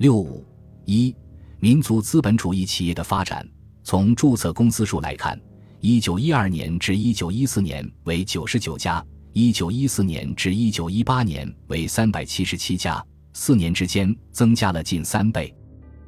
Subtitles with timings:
[0.00, 0.42] 六五
[0.86, 1.14] 一，
[1.58, 3.46] 民族资本主义企业的发展。
[3.84, 5.38] 从注册公司数来看，
[5.80, 15.54] 一九一二年至一九一四年为九十九家，一九一四年至一九一八年为三百七十七家，四年之间增加了近三倍。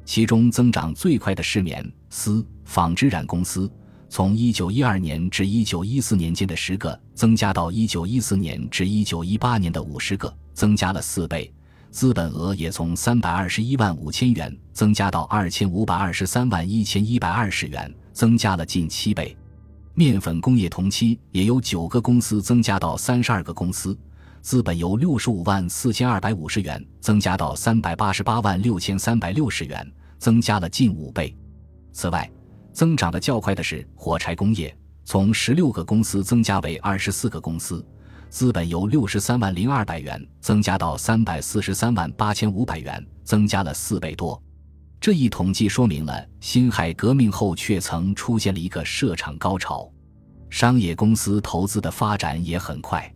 [0.03, 3.71] 其中增长最快的是棉丝纺织染公司，
[4.09, 11.53] 从一九一二年至一九一四年间的十个，增加到一九一四年至一九一八年的五十个，增加了四倍。
[11.93, 19.37] 资本额也从三百二十一万五千元增加到二千五百二十三万一千一百二十元，增加了近七倍。
[19.93, 23.95] 面粉工业同期也有九个公司增加到三十二个公司，
[24.41, 31.37] 资本由六十五万四千二百五十元增加到三百八十八万六千三百六十元，增加了近五倍。
[31.91, 32.27] 此外，
[32.73, 37.85] 增长的较快的是火柴工业，从十六个公司增加为二十四个公司。
[38.33, 44.41] 资本由六十三万零二百元增加到三百四十三万八千五百元，增加了四倍多。
[44.99, 49.87] 这一统计说明了辛亥革命后却曾出现了一个设厂高潮，
[50.49, 53.07] 商业公司投资的发展也很快。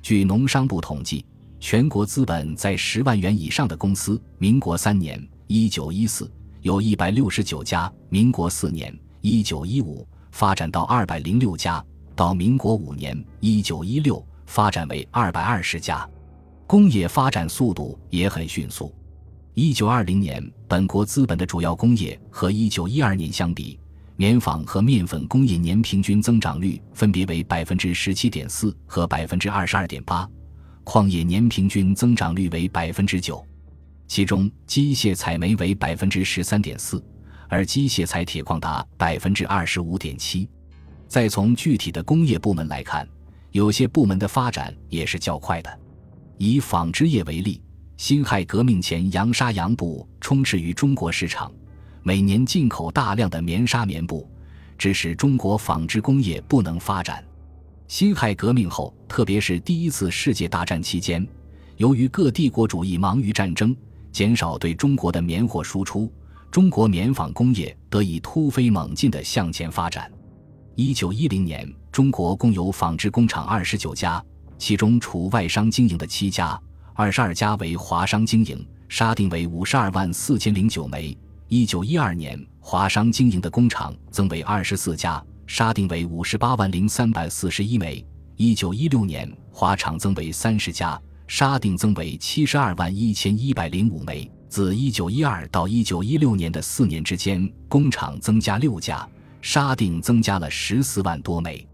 [0.00, 1.26] 据农商部统计，
[1.60, 11.84] 全国资本在十万元以上的公司，民国三年（一九一四）有一百六十九家，民国四年（一九一五）发展到二百零六家，
[12.16, 14.26] 到民国五年（一九一六）。
[14.54, 16.08] 发展为二百二十家，
[16.64, 18.94] 工业发展速度也很迅速。
[19.54, 23.80] 一九二零年，本国资本的主要工业和一九一二年相比，
[24.14, 30.24] 棉纺和面粉工业年平均增长率分别为百分之十七点四和百分之二十二点八，
[30.84, 33.44] 矿业年平均增长率为百分之九，
[34.06, 37.04] 其中机械采煤为百分之十三点四，
[37.48, 40.48] 而机械采铁矿达百分之二十五点七。
[41.08, 43.04] 再从具体的工业部门来看。
[43.54, 45.78] 有些部门的发展也是较快的，
[46.38, 47.62] 以纺织业为例，
[47.96, 51.52] 辛亥革命前，洋纱洋布充斥于中国市场，
[52.02, 54.28] 每年进口大量的棉纱棉布，
[54.76, 57.24] 致使中国纺织工业不能发展。
[57.86, 61.24] 辛亥革命后，特别是第一次世界大战期间，
[61.76, 63.72] 由于各帝国主义忙于战争，
[64.10, 66.12] 减少对中国的棉货输出，
[66.50, 70.10] 中国棉纺工业得以突飞猛进地向前发展。
[70.76, 74.20] 一九一零年，中国共有纺织工厂二十九家，
[74.58, 76.60] 其中除外商经营的七家，
[76.94, 81.16] 二十二家为华商经营，沙锭为五十二万四千零九枚。
[81.46, 88.04] 一九一二年，华商经营的工厂增为二十四家，沙锭为五十八万零三百四十一枚。
[88.34, 94.28] 一九一六年，华厂增为三十家，沙锭增为七十二万一千一百零五枚。
[94.48, 99.08] 自一九一二到一九一六年的四年之间，工厂增加六家。
[99.44, 101.68] 沙锭增加了十四万多枚。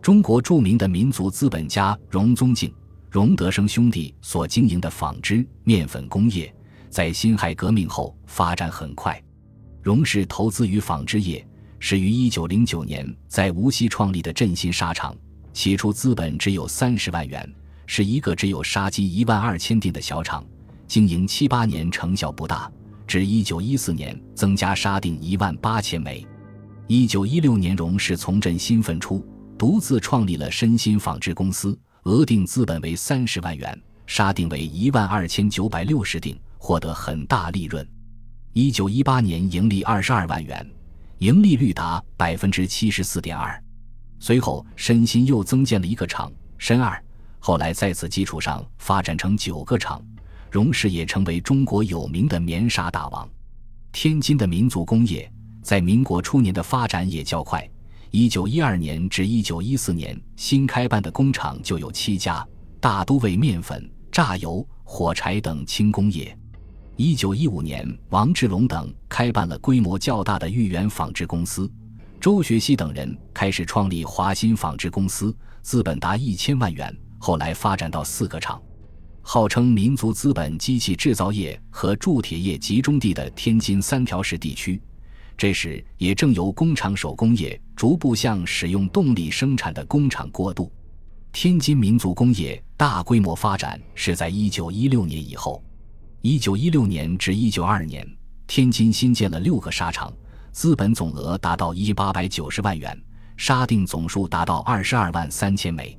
[0.00, 2.72] 中国著名的民族资本家荣宗敬、
[3.10, 6.52] 荣德生兄弟所经营的纺织、面粉工业，
[6.88, 9.22] 在辛亥革命后发展很快。
[9.82, 11.46] 荣氏投资于纺织业，
[11.78, 15.14] 始于一九零九年在无锡创立的振兴纱厂。
[15.52, 17.46] 起初资本只有三十万元，
[17.84, 20.42] 是一个只有纱机一万二千锭的小厂。
[20.88, 22.72] 经营七八年成效不大，
[23.06, 26.26] 至一九一四年增加纱锭一万八千枚。
[26.92, 29.24] 一九一六年，荣氏从振兴奋出，
[29.56, 37.88] 独自创立了身心纺织公司，额定资本为三十万元，沙锭为一万二千九百六十锭，获得很大利润。
[38.54, 40.68] 一九一八年盈利二十二万元，
[41.18, 43.56] 盈利率达百分之七十四点二。
[44.18, 47.00] 随后，身心又增建了一个厂申二，
[47.38, 50.04] 后来在此基础上发展成九个厂，
[50.50, 53.30] 荣氏也成为中国有名的棉纱大王。
[53.92, 55.32] 天津的民族工业。
[55.70, 57.64] 在民国初年的发展也较快。
[58.10, 62.44] 一九一二年至一九一四年，新开办的工厂就有七家，
[62.80, 66.36] 大都为面粉、榨油、火柴等轻工业。
[66.96, 71.70] 一九一五年，王志龙等开办了规模较大的豫园纺织公司，
[72.20, 75.32] 周学熙等人开始创立华新纺织公司，
[75.62, 78.60] 资本达一千万元，后来发展到四个厂。
[79.22, 84.82] 号称民族资本机器制造业和铸铁业集中地的天津三条市地区。
[85.40, 90.70] 这时也正由工厂手工业逐步向使用动力生产的工厂过渡。
[91.32, 95.64] 天津民族工业大规模发展是在一九一六年以后。
[96.20, 98.06] 一九一六年至一九二年，
[98.46, 100.12] 天津新建了六个纱厂，
[100.52, 102.94] 资本总额达到一八百九十万元，
[103.38, 105.98] 纱锭总数达到二十二万三千枚。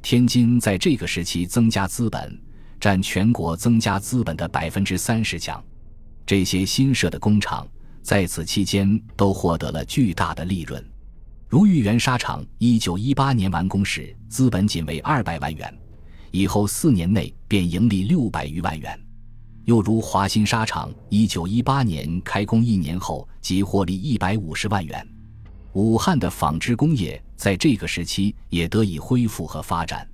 [0.00, 2.40] 天津在这个时期增加资本，
[2.78, 5.60] 占全国增加资本的百分之三十强。
[6.24, 7.66] 这些新设的工厂。
[8.06, 10.80] 在此期间，都获得了巨大的利润。
[11.48, 15.76] 如豫园纱厂，一九一八年完工时，资本仅为二百万元，
[16.30, 18.96] 以后四年内便盈利六百余万元。
[19.64, 25.04] 又如华新纱厂，一九一八年开工一年后即获利一百五十万元。
[25.72, 30.08] 武汉的纺织工业在这个时期也得以恢复和发展。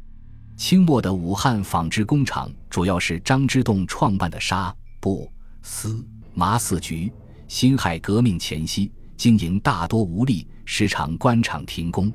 [0.56, 5.30] 清末的武汉纺织工厂主要是张之洞创办的纱布
[5.60, 6.02] 丝
[6.32, 7.12] 麻四局。
[7.52, 12.10] 辛亥革命前夕，经营大多无力，时常关厂停工。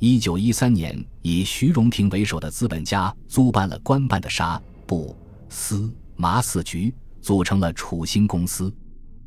[0.00, 5.14] 一九一三年，以徐荣庭为首的资本家租办了官办的纱布
[5.48, 6.92] 丝麻四局，
[7.22, 8.74] 组成了楚兴公司。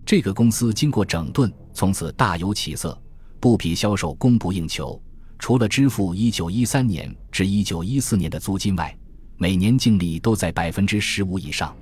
[0.05, 3.01] 这个公司经过整顿，从此大有起色。
[3.39, 5.01] 布匹销售供不应求，
[5.39, 8.93] 除了支付1913年至1914年的租金外，
[9.37, 11.73] 每年净利都在百分之十五以上。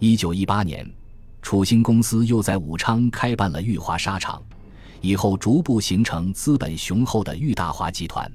[0.00, 0.92] 1918年，
[1.40, 4.42] 楚兴公司又在武昌开办了裕华纱厂，
[5.00, 8.30] 以后逐步形成资本雄厚的裕大华集团。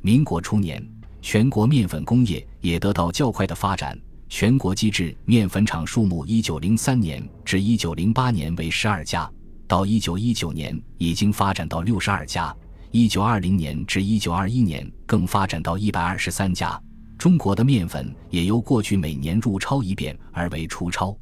[0.00, 0.86] 民国初年，
[1.22, 3.98] 全国面粉工业也得到较快的发展，
[4.28, 9.28] 全国机制面粉厂数目1903年至1908年为十二家。
[9.66, 12.54] 到一九一九年，已经发展到六十二家；
[12.90, 16.78] 一九二零年至一九二一年，更发展到一百二十三家。
[17.16, 21.16] 中国的面粉也由过去每年入超一遍而为出超，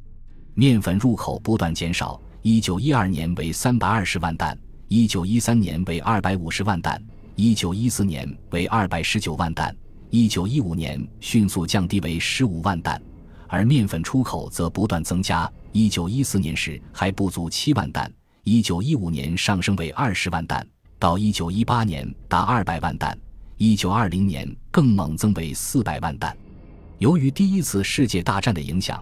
[0.55, 2.19] 面粉入口不断减少。
[2.41, 4.57] 一九一二年为三百二十万担，
[4.89, 7.01] 一九一三年为二百五十万担，
[7.35, 9.73] 一九一四年为二百十九万担，
[10.09, 13.01] 一九一五年迅速降低为十五万担，
[13.47, 15.49] 而面粉出口则不断增加。
[15.71, 18.11] 一九一四年时还不足七万担。
[18.43, 20.67] 一九一五年上升为二十万担，
[20.99, 23.17] 到一九一八年达二百万担，
[23.57, 26.35] 一九二零年更猛增为四百万担。
[26.97, 29.01] 由于第一次世界大战的影响，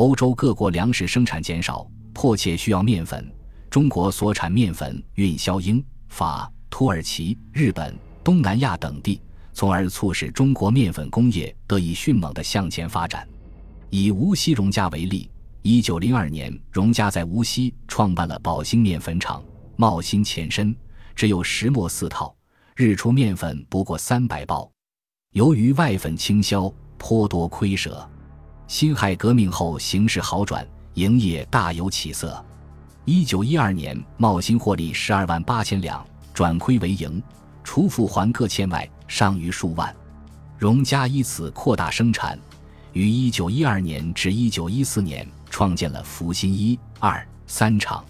[0.00, 3.30] 欧洲各国粮食生产减少，迫切需要面粉。
[3.68, 7.94] 中国所产面粉运销英法、土耳其、日本、
[8.24, 9.20] 东南亚等地，
[9.52, 13.28] 从而促使中国面粉工业得以迅猛地向前发展。
[13.90, 15.30] 以无锡荣家为例。
[15.60, 19.44] 一九零二年，荣家在无锡创办了宝兴面粉厂，
[19.76, 20.74] 冒薪前身，
[21.14, 22.34] 只有石磨四套，
[22.74, 24.72] 日出面粉不过三百包。
[25.34, 28.10] 由于外粉倾销，颇多亏折。
[28.70, 30.64] 辛亥革命后，形势好转，
[30.94, 32.40] 营业大有起色。
[33.04, 37.20] 一九一二年，冒新获利十二万八千两，转亏为盈，
[37.64, 39.92] 除付还各欠外，尚余数万。
[40.56, 42.38] 荣家依此扩大生产，
[42.92, 45.26] 于一九一二年至一九一四年。
[45.50, 48.04] 创建了福新一、二、三厂，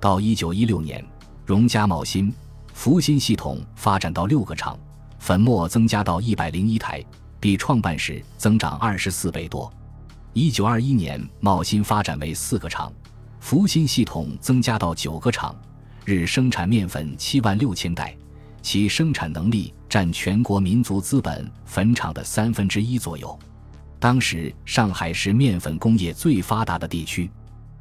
[0.00, 1.04] 到一九一六年，
[1.44, 2.32] 荣家茂新、
[2.72, 4.78] 福新系统发展到六个厂，
[5.18, 7.04] 粉末增加到一百零一台，
[7.38, 9.70] 比创办时增长二十四倍多。
[10.32, 12.92] 一九二一年，茂新发展为四个厂，
[13.40, 15.56] 福新系统增加到九个厂，
[16.04, 18.16] 日生产面粉七万六千袋，
[18.62, 23.36] 其生产能力占全国民族资本粉厂的三分之一左右。
[23.98, 27.28] 当时上海是面粉工业最发达的地区。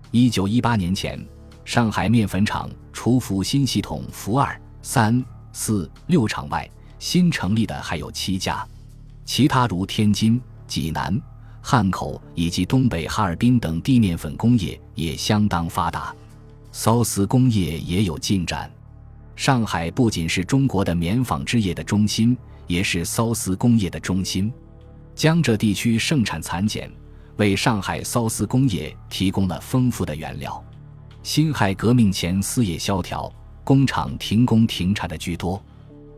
[0.09, 1.23] 一九一八年前，
[1.63, 5.23] 上海面粉厂除福新系统福二、三、
[5.53, 6.67] 四、六厂外，
[6.97, 8.67] 新成立的还有七家，
[9.23, 11.21] 其他如天津、济南、
[11.61, 16.15] 汉口以及东北哈尔滨等地面粉工业也相当发达，
[16.73, 18.71] 缫丝工业也有进展。
[19.35, 24.51] 上海不仅是中国的棉纺织业的中心，也是缫丝工业的中心。
[25.15, 26.91] 江浙地区盛产蚕茧，
[27.37, 30.63] 为上海缫丝工业提供了丰富的原料。
[31.23, 33.31] 辛亥革命前，丝业萧条，
[33.63, 35.61] 工厂停工停产的居多。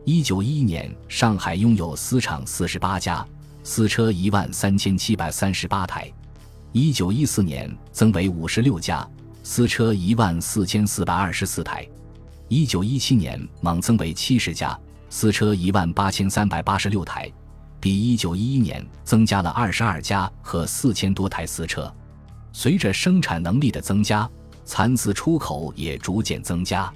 [0.05, 3.25] 一九一一年，上海拥有丝厂四十八家，
[3.63, 6.11] 丝车一万三千七百三十八台。
[6.71, 9.07] 一九一四年增为五十六家，
[9.43, 11.87] 丝车一万四千四百二十四台。
[12.47, 14.77] 一九一七年猛增为七十家，
[15.09, 17.31] 丝车一万八千三百八十六台。
[17.79, 21.91] 比一九一一年增加了二十二家和四千多台丝车。
[22.53, 24.29] 随着生产能力的增加，
[24.65, 26.93] 蚕丝出口也逐渐增加。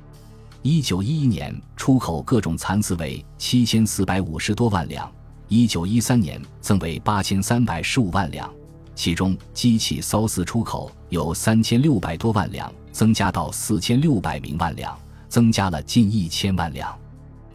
[0.62, 5.12] 一九一一年出口各种蚕丝为七千四百五十多万两，
[5.48, 8.52] 一九一三年增为八千三百十五万两，
[8.96, 14.98] 其中机器缫丝出口有三千六百多万两，增加到四千六百名万两，
[15.30, 16.98] 增加了近一千万两。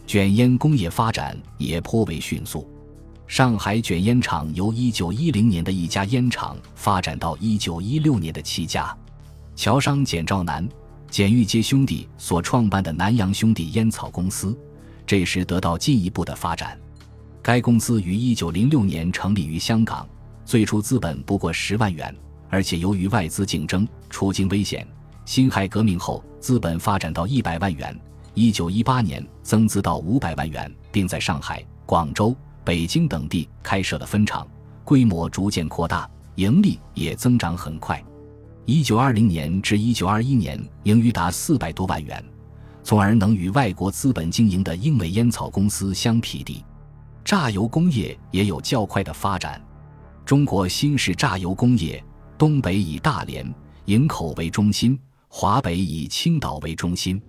[0.07, 2.69] 卷烟工业发展也颇为迅速。
[3.27, 8.97] 上海卷烟厂由一九一零年的一家烟厂发展到一九一六年的七家。
[9.55, 10.69] 侨商简兆南、
[11.11, 14.57] 简玉阶兄弟所创办的南洋兄弟烟草公司，
[15.07, 16.77] 这时得到进一步的发展。
[17.43, 20.07] 该公司于一九零六年成立于香港，
[20.45, 22.15] 最初资本不过十万元，
[22.51, 24.87] 而且由于外资竞争，处境危险。
[25.25, 27.99] 辛亥革命后，资本发展到一百万元，
[28.35, 32.37] 一九一八年增资到五百万元，并在上海、广州。
[32.63, 34.47] 北京等地开设了分厂，
[34.85, 38.03] 规模逐渐扩大，盈利也增长很快。
[38.67, 42.23] 一九二零年至一九二一年盈余达四百多万元，
[42.85, 46.63] 从而能与外国资本经营的英美烟草公司相匹敌。
[47.25, 49.61] 榨油工业也有较快的发展。
[50.25, 52.03] 中国新式榨油工业，
[52.39, 53.49] 东北以大连、
[53.87, 54.99] 营口为中心，
[55.29, 57.21] 华北以青岛为中心。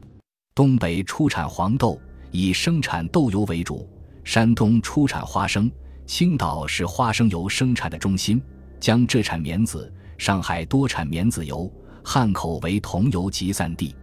[0.54, 3.88] 东北出产黄豆，以生产豆油为主；
[4.24, 5.72] 山东出产花生，
[6.06, 8.42] 青岛是花生油生产的中心。
[8.80, 11.72] 江浙产棉子，上海多产棉子油，
[12.04, 13.96] 汉口为桐油集散地。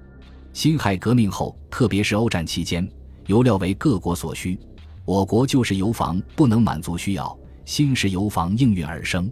[0.52, 2.88] 辛亥革命后，特别是欧战期间，
[3.26, 4.58] 油料为各国所需，
[5.08, 7.34] 我国旧式油房不能满足需要，
[7.64, 9.26] 新式油房应运而生。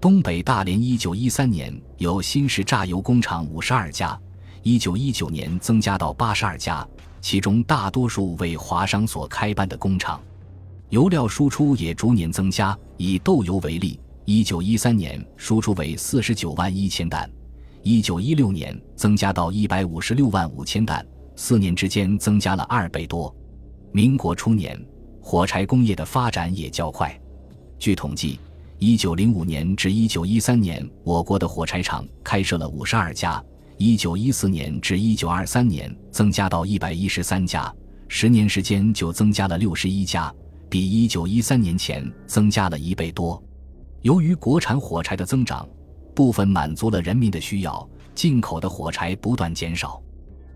[0.00, 4.20] 东北大连一九一三年有新式榨油工厂五十二家，
[4.64, 6.84] 一九一九年增加到八十二家，
[7.20, 10.20] 其中大多数为华商所开办的工厂。
[10.88, 14.00] 油料输出也逐年增加，以豆油为例。
[14.24, 17.30] 一九一三年输出为四十九万一千担，
[17.84, 21.06] 一九一六年增加到一百五十六万五千担，
[21.36, 23.32] 四年之间增加了二倍多。
[23.92, 24.76] 民国初年，
[25.26, 27.18] 火柴工业的发展也较快。
[27.78, 28.38] 据统计，
[28.78, 33.42] 一九零五年至一九一三年，我国的火柴厂开设了五十二家；
[33.78, 37.74] 一九一四年至一九二三年，增加到一百一十三家，
[38.06, 40.32] 十年时间就增加了六十一家，
[40.68, 43.42] 比一九一三年前增加了一倍多。
[44.02, 45.66] 由于国产火柴的增长，
[46.14, 50.02] 部分满足了人民的需要，进口的火柴不断减少。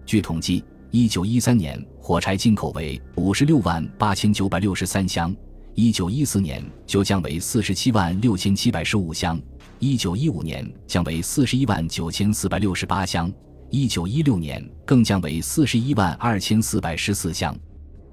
[0.04, 5.34] 据统计，一九一三年火柴进口为五十六万八千九百六十三箱，
[5.74, 9.38] 一九一四年就降为四十七万六千七百十五箱，
[9.78, 13.30] 一九一五年降为四十一万九千四百六十八箱，
[13.68, 17.54] 一九一六年更降为四十一万二千四百十四箱。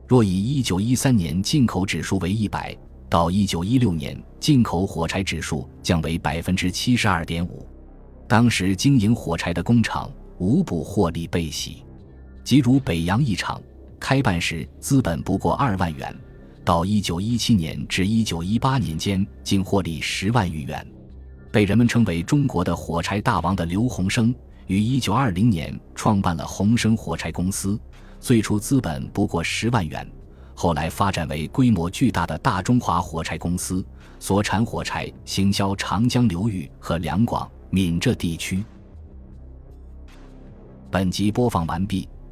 [0.05, 2.75] 若以一九一三年进口指数为一百。
[3.07, 7.65] 到一九一六年，进口火柴指数降为百分之七十二点五。
[8.27, 11.83] 当时经营火柴的工厂无不获利倍喜，
[12.45, 13.59] 即如北洋一厂，
[13.99, 16.15] 开办时资本不过二万元，
[16.63, 20.87] 到一九一七年至一九一八年间，竟获利十万余元。
[21.51, 24.33] 被人们称为中国的火柴大王的刘鸿生，
[24.67, 27.79] 于一九二零年创办了鸿生火柴公司，
[28.19, 30.07] 最初资本不过十万元。
[30.53, 33.83] 后来发展为规模巨大的大中华火柴公司，
[34.19, 38.63] 所产火柴行销长江流域和两广、闽浙地区。
[40.91, 42.07] 本集播放完毕，